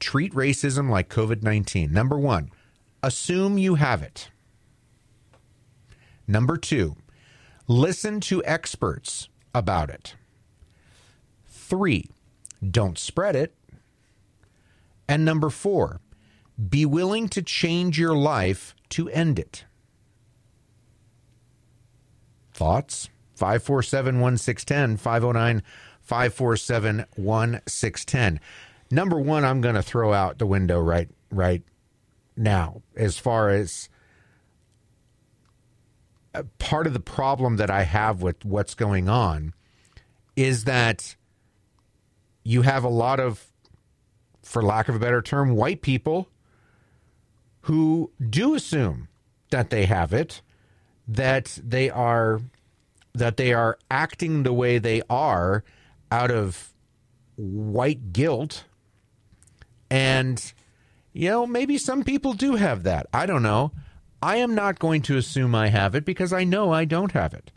[0.00, 1.92] Treat racism like COVID 19.
[1.92, 2.50] Number one,
[3.02, 4.30] assume you have it.
[6.26, 6.96] Number two,
[7.68, 10.16] listen to experts about it.
[11.46, 12.10] Three,
[12.68, 13.54] don't spread it.
[15.08, 16.00] And number four,
[16.68, 19.64] be willing to change your life to end it.
[22.52, 23.08] Thoughts?
[23.34, 25.62] 547 1610, 509
[26.06, 28.40] 547 1610.
[28.90, 31.62] Number one, I'm going to throw out the window right, right
[32.36, 33.88] now as far as
[36.32, 39.52] uh, part of the problem that I have with what's going on
[40.36, 41.16] is that
[42.44, 43.44] you have a lot of,
[44.42, 46.28] for lack of a better term, white people
[47.62, 49.08] who do assume
[49.50, 50.40] that they have it,
[51.08, 52.40] that they are
[53.16, 55.64] that they are acting the way they are
[56.10, 56.72] out of
[57.36, 58.64] white guilt.
[59.90, 60.52] And
[61.12, 63.06] you know maybe some people do have that.
[63.12, 63.72] I don't know.
[64.22, 67.34] I am not going to assume i have it because i know i don't have
[67.34, 67.52] it.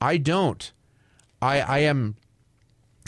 [0.00, 0.72] I don't.
[1.40, 2.16] I i am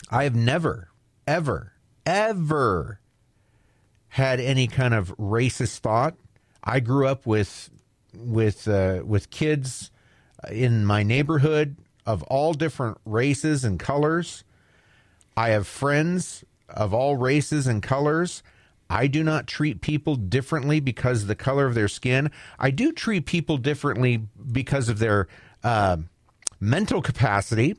[0.09, 0.89] i have never
[1.27, 1.73] ever
[2.05, 2.99] ever
[4.09, 6.15] had any kind of racist thought.
[6.63, 7.69] I grew up with
[8.13, 9.91] with uh, with kids
[10.49, 14.43] in my neighborhood of all different races and colors
[15.35, 18.43] I have friends of all races and colors.
[18.89, 22.31] I do not treat people differently because of the color of their skin.
[22.59, 24.17] I do treat people differently
[24.51, 25.27] because of their
[25.63, 25.97] uh,
[26.59, 27.77] mental capacity.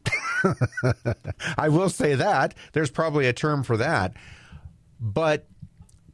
[1.59, 2.55] I will say that.
[2.73, 4.15] There's probably a term for that.
[5.01, 5.47] But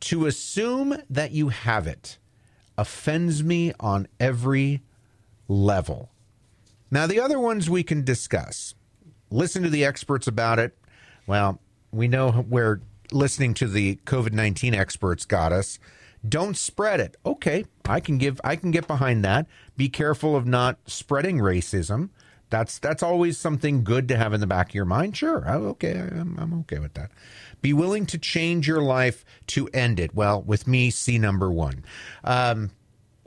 [0.01, 2.18] to assume that you have it
[2.77, 4.83] offends me on every
[5.48, 6.11] level.
[6.90, 8.74] Now, the other ones we can discuss.
[9.31, 10.77] Listen to the experts about it.
[11.28, 11.60] Well,
[11.92, 12.80] we know where
[13.12, 15.78] listening to the COVID 19 experts got us.
[16.26, 17.16] Don't spread it.
[17.24, 19.46] Okay, I can give I can get behind that.
[19.76, 22.08] Be careful of not spreading racism.
[22.50, 25.16] That's that's always something good to have in the back of your mind.
[25.16, 27.10] Sure, I'm okay, I'm, I'm okay with that.
[27.60, 30.14] Be willing to change your life to end it.
[30.14, 31.84] Well, with me, C number one.
[32.24, 32.70] Um,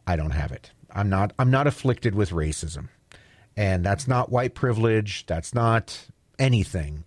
[0.07, 0.71] I don't have it.
[0.89, 1.33] I'm not.
[1.37, 2.89] I'm not afflicted with racism,
[3.55, 5.27] and that's not white privilege.
[5.27, 6.07] That's not
[6.39, 7.05] anything.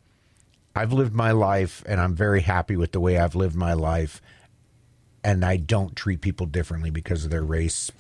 [0.75, 4.21] I've lived my life and I'm very happy with the way I've lived my life.
[5.23, 7.91] And I don't treat people differently because of their race,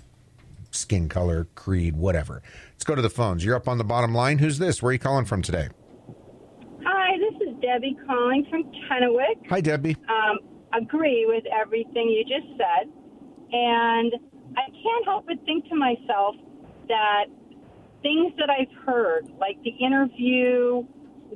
[0.71, 2.43] skin color, creed, whatever.
[2.73, 3.45] Let's go to the phones.
[3.45, 4.39] You're up on the bottom line.
[4.39, 4.83] Who's this?
[4.83, 5.69] Where are you calling from today?
[6.85, 9.49] Hi, this is Debbie calling from Kennewick.
[9.49, 9.97] Hi, Debbie.
[10.09, 10.39] Um,
[10.79, 12.93] agree with everything you just said.
[13.53, 14.13] And
[14.57, 16.35] I can't help but think to myself
[16.89, 17.27] that
[18.03, 20.85] things that I've heard, like the interview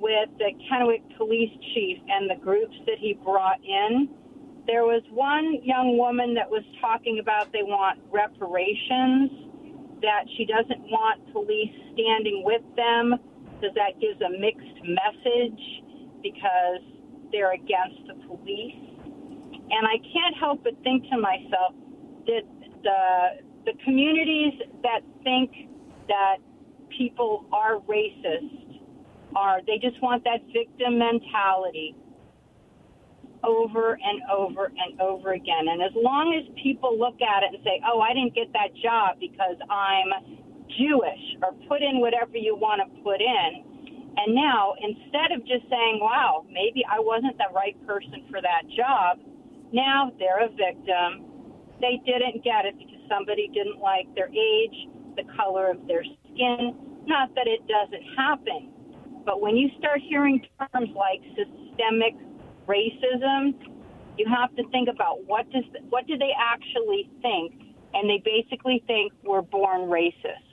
[0.00, 4.08] with the Kennewick police chief and the groups that he brought in.
[4.66, 9.30] There was one young woman that was talking about they want reparations,
[10.02, 13.16] that she doesn't want police standing with them
[13.60, 15.62] because that gives a mixed message
[16.22, 16.82] because
[17.32, 18.76] they're against the police.
[19.70, 21.74] And I can't help but think to myself
[22.26, 22.42] that
[22.82, 25.50] the the communities that think
[26.08, 26.36] that
[26.96, 28.67] people are racist
[29.36, 31.94] are they just want that victim mentality
[33.44, 35.68] over and over and over again.
[35.68, 38.74] And as long as people look at it and say, oh, I didn't get that
[38.82, 40.38] job because I'm
[40.76, 43.64] Jewish, or put in whatever you want to put in.
[44.18, 48.66] And now, instead of just saying, wow, maybe I wasn't the right person for that
[48.76, 49.18] job,
[49.72, 51.24] now they're a victim.
[51.80, 56.74] They didn't get it because somebody didn't like their age, the color of their skin.
[57.06, 58.74] Not that it doesn't happen,
[59.28, 62.14] but when you start hearing terms like systemic
[62.66, 63.52] racism,
[64.16, 67.52] you have to think about what does what do they actually think,
[67.92, 70.48] and they basically think we're born racist.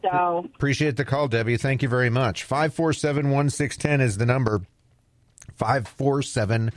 [0.00, 1.58] So Appreciate the call, Debbie.
[1.58, 2.44] Thank you very much.
[2.44, 4.62] 547 1610 is the number.
[5.56, 6.70] 547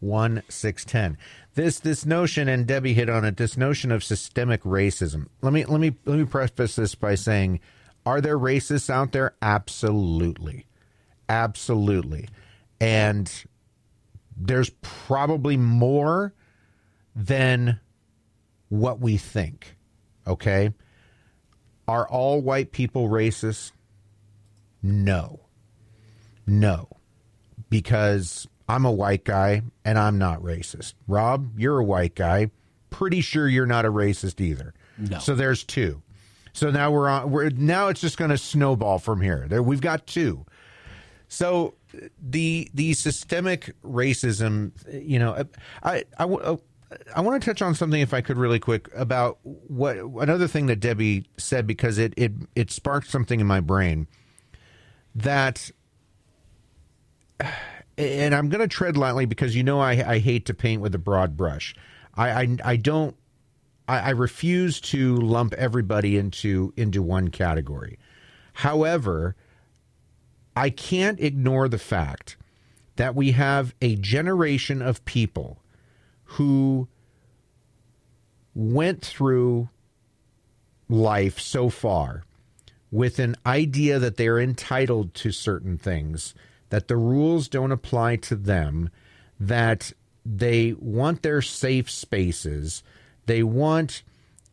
[0.00, 1.18] 1610.
[1.54, 5.26] This this notion and Debbie hit on it, this notion of systemic racism.
[5.42, 7.60] Let me let me let me preface this by saying
[8.06, 9.34] are there racists out there?
[9.42, 10.66] Absolutely.
[11.28, 12.28] Absolutely.
[12.80, 13.30] And
[14.36, 16.34] there's probably more
[17.14, 17.78] than
[18.68, 19.76] what we think.
[20.26, 20.72] Okay?
[21.86, 23.72] Are all white people racist?
[24.82, 25.40] No.
[26.46, 26.88] No.
[27.68, 30.94] Because I'm a white guy and I'm not racist.
[31.06, 32.50] Rob, you're a white guy.
[32.90, 34.74] Pretty sure you're not a racist either.
[34.98, 35.18] No.
[35.18, 36.02] So there's two.
[36.60, 39.46] So now we're on we're now it's just going to snowball from here.
[39.48, 40.44] There we've got two.
[41.26, 41.72] So
[42.20, 45.32] the the systemic racism, you know,
[45.82, 46.60] I I, I, oh,
[47.16, 50.66] I want to touch on something if I could really quick about what another thing
[50.66, 54.06] that Debbie said because it it it sparked something in my brain
[55.14, 55.70] that
[57.96, 60.94] and I'm going to tread lightly because you know I, I hate to paint with
[60.94, 61.74] a broad brush.
[62.16, 63.16] I I, I don't
[63.90, 67.98] I, I refuse to lump everybody into into one category.
[68.52, 69.34] However,
[70.54, 72.36] I can't ignore the fact
[72.96, 75.58] that we have a generation of people
[76.24, 76.88] who
[78.54, 79.68] went through
[80.88, 82.24] life so far
[82.92, 86.34] with an idea that they're entitled to certain things,
[86.68, 88.90] that the rules don't apply to them,
[89.38, 89.92] that
[90.24, 92.82] they want their safe spaces,
[93.30, 94.02] they want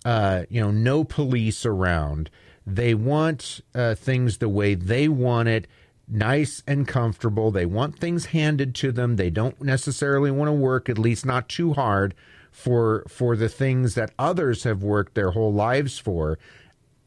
[0.05, 2.29] uh, you know no police around,
[2.65, 5.67] they want uh, things the way they want it,
[6.07, 7.49] nice and comfortable.
[7.49, 9.15] They want things handed to them.
[9.15, 12.13] They don't necessarily want to work, at least not too hard,
[12.51, 16.37] for for the things that others have worked their whole lives for.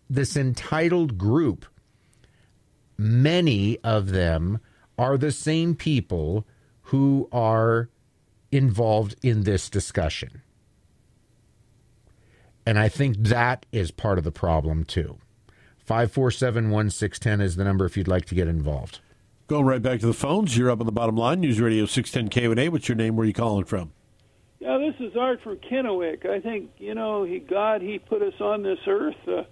[0.09, 1.67] This entitled group,
[2.99, 4.59] many of them
[4.99, 6.45] are the same people
[6.91, 7.89] who are
[8.51, 10.43] involved in this discussion.
[12.67, 15.19] And I think that is part of the problem too.
[15.79, 19.01] 547 1610 is the number if you'd like to get involved.
[19.49, 20.57] Going right back to the phones.
[20.57, 21.41] You're up on the bottom line.
[21.41, 22.71] News Radio 610 KONA.
[22.71, 23.17] What's your name?
[23.17, 23.93] Where are you calling from?
[24.61, 26.27] Yeah, this is Art from Kennewick.
[26.27, 29.43] I think, you know, he God, he put us on this earth, uh,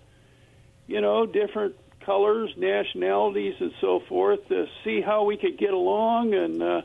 [0.87, 6.35] you know, different colors, nationalities, and so forth to see how we could get along.
[6.35, 6.83] And uh,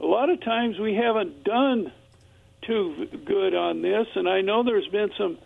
[0.00, 1.92] a lot of times we haven't done
[2.66, 4.06] too good on this.
[4.16, 5.38] And I know there's been some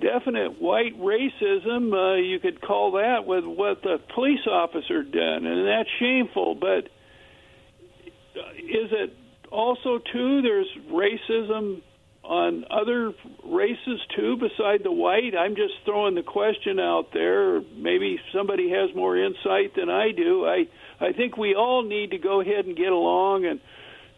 [0.00, 1.92] definite white racism.
[1.92, 6.54] Uh, you could call that with what the police officer did, and that's shameful.
[6.54, 6.88] But
[8.58, 9.16] is it
[9.50, 10.42] also too?
[10.42, 11.82] There's racism
[12.22, 13.12] on other
[13.44, 15.36] races too, beside the white.
[15.38, 17.60] I'm just throwing the question out there.
[17.76, 20.44] Maybe somebody has more insight than I do.
[20.44, 20.64] I
[21.00, 23.60] I think we all need to go ahead and get along and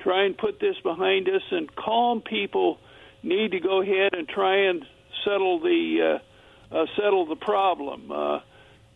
[0.03, 2.79] try and put this behind us and calm people
[3.23, 4.85] need to go ahead and try and
[5.25, 6.21] settle the
[6.73, 8.11] uh, uh, settle the problem.
[8.11, 8.41] Uh,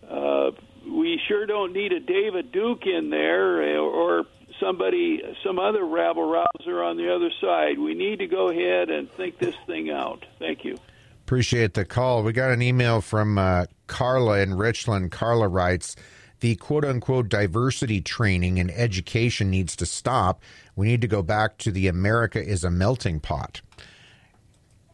[0.08, 0.50] uh,
[0.90, 4.24] we sure don't need a David Duke in there or, or
[4.60, 7.78] somebody, some other rabble rouser on the other side.
[7.78, 10.24] We need to go ahead and think this thing out.
[10.38, 10.78] Thank you.
[11.24, 12.22] Appreciate the call.
[12.22, 15.12] We got an email from uh, Carla in Richland.
[15.12, 15.96] Carla writes,
[16.40, 20.42] the quote unquote diversity training and education needs to stop.
[20.74, 23.60] We need to go back to the America is a melting pot.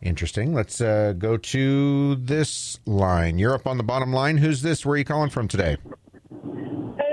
[0.01, 0.55] Interesting.
[0.55, 3.39] Let's uh, go to this line.
[3.39, 4.39] You're up on the bottom line.
[4.39, 4.87] Who's this?
[4.87, 5.77] Where are you calling from today?
[6.33, 7.05] Uh,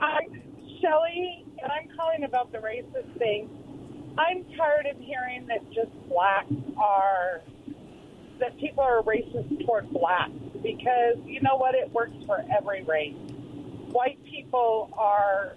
[0.00, 0.42] I'm
[0.80, 3.50] Shelly, and I'm calling about the racist thing.
[4.18, 7.42] I'm tired of hearing that just blacks are
[8.40, 10.30] that people are racist toward blacks
[10.62, 11.74] because you know what?
[11.74, 13.14] It works for every race.
[13.90, 15.56] White people are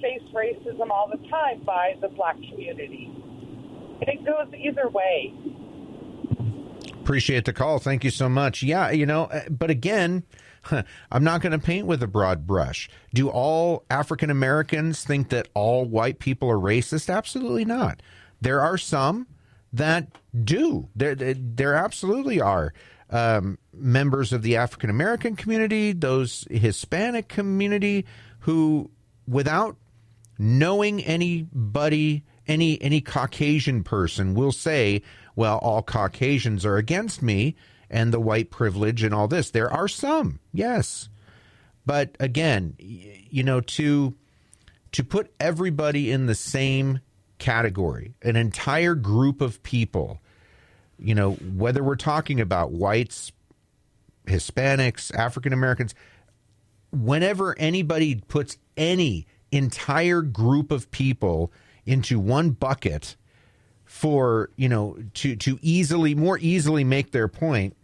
[0.00, 3.10] face racism all the time by the black community.
[4.00, 5.32] And it goes either way.
[7.06, 7.78] Appreciate the call.
[7.78, 8.64] Thank you so much.
[8.64, 10.24] Yeah, you know, uh, but again,
[11.12, 12.90] I'm not going to paint with a broad brush.
[13.14, 17.08] Do all African Americans think that all white people are racist?
[17.08, 18.02] Absolutely not.
[18.40, 19.28] There are some
[19.72, 20.08] that
[20.42, 20.88] do.
[20.96, 22.74] There, there absolutely are
[23.10, 28.04] um, members of the African American community, those Hispanic community,
[28.40, 28.90] who,
[29.28, 29.76] without
[30.40, 35.02] knowing anybody, any any Caucasian person, will say,
[35.36, 37.54] "Well, all Caucasians are against me."
[37.90, 39.50] and the white privilege and all this.
[39.50, 41.08] There are some, yes.
[41.84, 44.14] But again, you know, to
[44.92, 47.00] to put everybody in the same
[47.38, 50.20] category, an entire group of people,
[50.98, 53.30] you know, whether we're talking about whites,
[54.26, 55.94] Hispanics, African Americans.
[56.92, 61.52] Whenever anybody puts any entire group of people
[61.84, 63.16] into one bucket
[63.96, 67.74] for you know to to easily more easily make their point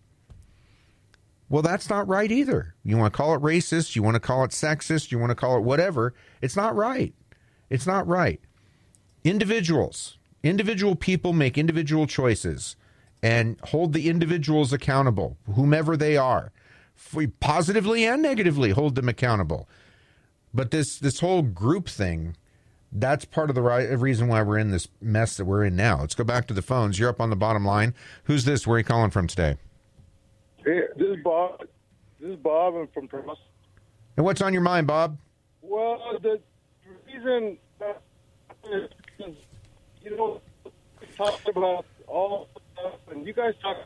[1.49, 2.75] well that's not right either.
[2.85, 5.35] You want to call it racist you want to call it sexist you want to
[5.35, 7.15] call it whatever it's not right.
[7.71, 8.43] It's not right.
[9.25, 12.77] Individuals individual people make individual choices
[13.23, 16.53] and hold the individuals accountable whomever they are.
[17.15, 19.67] We positively and negatively hold them accountable.
[20.53, 22.37] But this this whole group thing
[22.93, 26.01] that's part of the right, reason why we're in this mess that we're in now.
[26.01, 26.99] Let's go back to the phones.
[26.99, 27.95] You're up on the bottom line.
[28.25, 28.67] Who's this?
[28.67, 29.57] Where are you calling from today?
[30.59, 31.61] Hey, this is Bob.
[32.21, 32.75] This is Bob.
[32.75, 33.37] I'm from Toronto.
[34.17, 35.17] And what's on your mind, Bob?
[35.63, 36.41] Well, the
[37.07, 38.03] reason that
[38.71, 38.89] is
[40.03, 40.41] you know,
[41.01, 43.77] we talked about all stuff, and you guys talk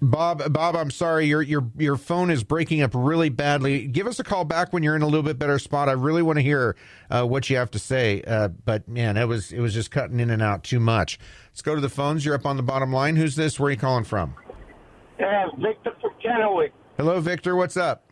[0.00, 3.88] Bob, Bob, I'm sorry, your your your phone is breaking up really badly.
[3.88, 5.88] Give us a call back when you're in a little bit better spot.
[5.88, 6.76] I really want to hear
[7.10, 8.22] uh, what you have to say.
[8.22, 11.18] Uh, but man, it was it was just cutting in and out too much.
[11.50, 12.24] Let's go to the phones.
[12.24, 13.16] You're up on the bottom line.
[13.16, 13.58] Who's this?
[13.58, 14.36] Where are you calling from?
[15.18, 16.70] Yeah, Victor from Kennewick.
[16.96, 17.56] Hello, Victor.
[17.56, 18.04] What's up?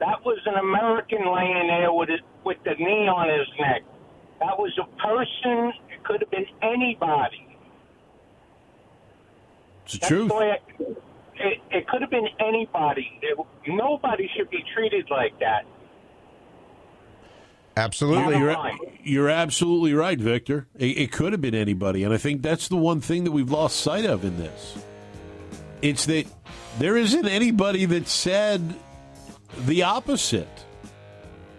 [0.00, 3.82] That was an American laying there with it with the knee on his neck.
[4.40, 5.72] That was a person.
[5.90, 7.49] It could have been anybody.
[9.94, 10.32] It's the truth.
[10.34, 10.62] It,
[11.36, 13.18] it, it could have been anybody.
[13.22, 15.64] It, nobody should be treated like that.
[17.76, 18.56] Absolutely, you're,
[19.02, 20.66] you're absolutely right, Victor.
[20.76, 23.50] It, it could have been anybody, and I think that's the one thing that we've
[23.50, 24.76] lost sight of in this.
[25.80, 26.26] It's that
[26.78, 28.74] there isn't anybody that said
[29.66, 30.64] the opposite.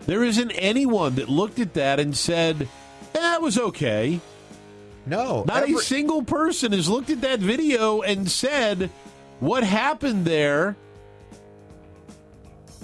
[0.05, 2.67] There isn't anyone that looked at that and said,
[3.13, 4.19] "That was okay."
[5.05, 8.89] No, not every- a single person has looked at that video and said
[9.39, 10.75] what happened there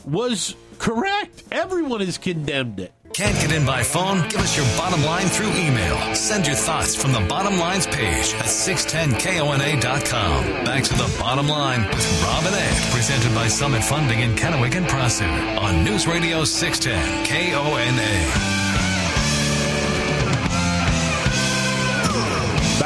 [0.05, 1.43] was correct.
[1.51, 2.91] Everyone has condemned it.
[3.13, 4.27] Can't get in by phone?
[4.29, 5.97] Give us your bottom line through email.
[6.13, 10.43] Send your thoughts from the bottom lines page at 610kona.com.
[10.65, 14.75] Back to the bottom line with Rob and Ed, presented by Summit Funding in Kennewick
[14.75, 18.56] and Prosser on News Radio 610 KONA.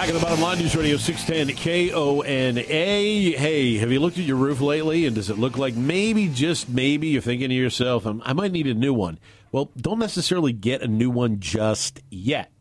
[0.01, 2.61] Back at the bottom line, News Radio 610 KONA.
[2.63, 6.67] Hey, have you looked at your roof lately and does it look like maybe, just
[6.67, 9.19] maybe, you're thinking to yourself, um, I might need a new one?
[9.51, 12.51] Well, don't necessarily get a new one just yet.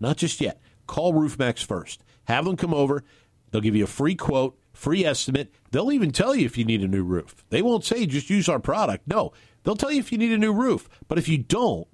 [0.00, 0.58] Not just yet.
[0.86, 2.02] Call RoofMax first.
[2.28, 3.04] Have them come over.
[3.50, 5.52] They'll give you a free quote, free estimate.
[5.72, 7.44] They'll even tell you if you need a new roof.
[7.50, 9.06] They won't say just use our product.
[9.06, 9.34] No,
[9.64, 10.88] they'll tell you if you need a new roof.
[11.08, 11.88] But if you don't,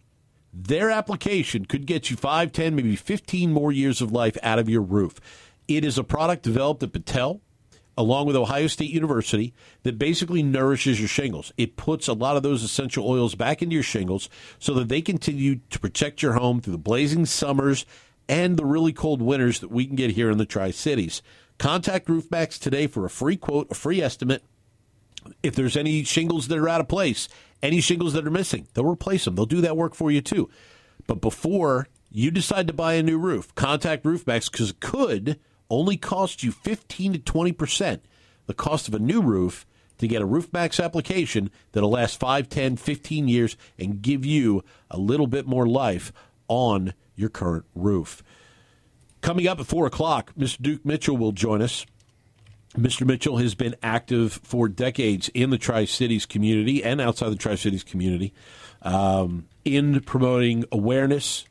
[0.53, 4.69] their application could get you 5, 10, maybe 15 more years of life out of
[4.69, 5.21] your roof.
[5.67, 7.41] It is a product developed at Battelle
[7.97, 11.53] along with Ohio State University that basically nourishes your shingles.
[11.57, 14.29] It puts a lot of those essential oils back into your shingles
[14.59, 17.85] so that they continue to protect your home through the blazing summers
[18.29, 21.23] and the really cold winters that we can get here in the Tri Cities.
[21.59, 24.43] Contact RoofMax today for a free quote, a free estimate.
[25.43, 27.29] If there's any shingles that are out of place,
[27.63, 29.35] any shingles that are missing, they'll replace them.
[29.35, 30.51] They'll do that work for you too.
[31.07, 35.39] But before you decide to buy a new roof, contact RoofMax because it could
[35.71, 38.01] only cost you 15 to 20%
[38.47, 39.65] the cost of a new roof
[39.99, 44.99] to get a RoofMax application that'll last 5, 10, 15 years and give you a
[44.99, 46.13] little bit more life
[46.49, 48.23] on your current roof.
[49.21, 50.61] Coming up at 4 o'clock, Mr.
[50.61, 51.87] Duke Mitchell will join us.
[52.77, 53.07] Mr.
[53.07, 57.55] Mitchell has been active for decades in the Tri Cities community and outside the Tri
[57.55, 58.33] Cities community
[58.81, 61.45] um, in promoting awareness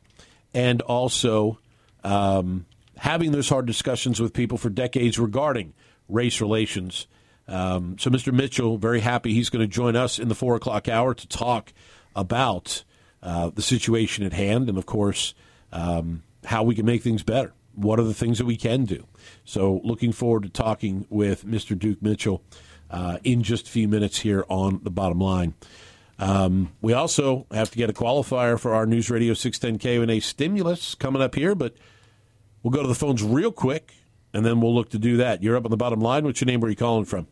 [0.52, 1.58] and also
[2.02, 2.66] um,
[2.96, 5.74] having those hard discussions with people for decades regarding
[6.08, 7.06] race relations.
[7.46, 8.32] Um, so, Mr.
[8.32, 11.72] Mitchell, very happy he's going to join us in the four o'clock hour to talk
[12.16, 12.82] about
[13.22, 15.34] uh, the situation at hand and, of course,
[15.72, 19.06] um, how we can make things better what are the things that we can do?
[19.44, 21.78] So, looking forward to talking with Mr.
[21.78, 22.42] Duke Mitchell
[22.90, 25.54] uh, in just a few minutes here on the bottom line.
[26.18, 30.94] Um, we also have to get a qualifier for our News Radio 610 KONA stimulus
[30.94, 31.74] coming up here, but
[32.62, 33.94] we'll go to the phones real quick,
[34.32, 35.42] and then we'll look to do that.
[35.42, 36.24] You're up on the bottom line.
[36.24, 36.60] What's your name?
[36.60, 37.26] Where are you calling from?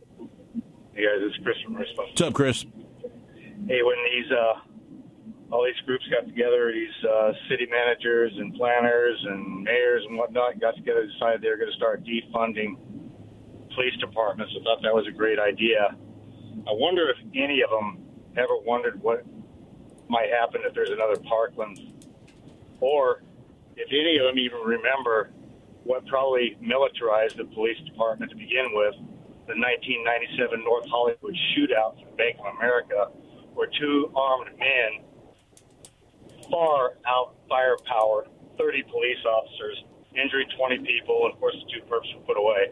[0.93, 2.09] Hey guys, it's Chris from Response.
[2.09, 2.65] What's up, Chris?
[3.67, 4.59] Hey, when these uh,
[5.51, 10.59] all these groups got together, these uh, city managers and planners and mayors and whatnot
[10.59, 12.77] got together and decided they were going to start defunding
[13.75, 14.53] police departments.
[14.59, 15.95] I thought that was a great idea.
[16.67, 17.99] I wonder if any of them
[18.37, 19.25] ever wondered what
[20.07, 21.79] might happen if there's another Parkland,
[22.79, 23.23] or
[23.75, 25.31] if any of them even remember
[25.83, 28.95] what probably militarized the police department to begin with
[29.47, 33.11] the 1997 North Hollywood shootout for Bank of America,
[33.53, 35.03] where two armed men
[36.51, 38.27] far out firepower
[38.57, 39.83] 30 police officers,
[40.13, 42.69] injured 20 people, and of course the two perps were put away.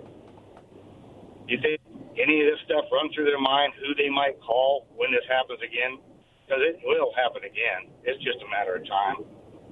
[1.47, 1.81] Do you think
[2.19, 5.59] any of this stuff run through their mind who they might call when this happens
[5.65, 5.97] again?
[6.45, 7.89] Because it will happen again.
[8.03, 9.25] It's just a matter of time.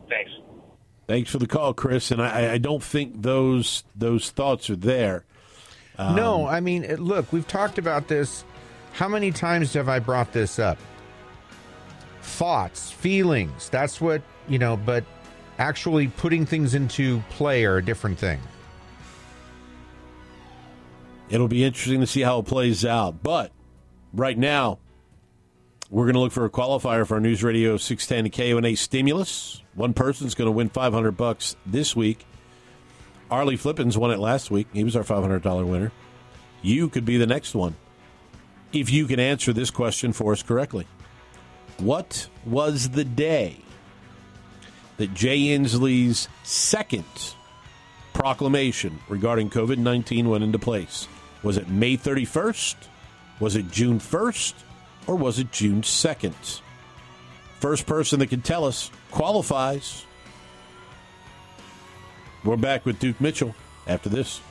[0.10, 0.32] Thanks.
[1.08, 2.12] Thanks for the call, Chris.
[2.12, 5.26] And I, I don't think those those thoughts are there.
[5.98, 8.44] Um, no, I mean, look, we've talked about this.
[8.94, 10.78] How many times have I brought this up?
[12.38, 13.68] Thoughts, feelings.
[13.70, 15.04] That's what, you know, but
[15.58, 18.40] actually putting things into play are a different thing.
[21.32, 23.24] It'll be interesting to see how it plays out.
[23.24, 23.52] But
[24.14, 24.78] right now,
[25.90, 29.64] we're going to look for a qualifier for our News Radio 610 KONA stimulus.
[29.74, 32.24] One person's going to win 500 bucks this week.
[33.32, 34.68] Arlie Flippins won it last week.
[34.74, 35.92] He was our $500 winner.
[36.62, 37.78] You could be the next one
[38.72, 40.86] if you can answer this question for us correctly.
[41.80, 43.58] What was the day
[44.98, 47.06] that Jay Inslee's second
[48.14, 51.08] proclamation regarding COVID 19 went into place?
[51.44, 52.76] Was it May 31st?
[53.40, 54.54] Was it June 1st?
[55.06, 56.62] Or was it June 2nd?
[57.60, 60.04] First person that can tell us qualifies.
[62.44, 63.56] We're back with Duke Mitchell
[63.86, 64.42] after this.